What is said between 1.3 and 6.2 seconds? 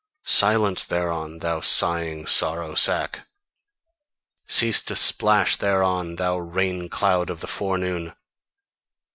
thou sighing sorrow sack! Cease to splash THEREON,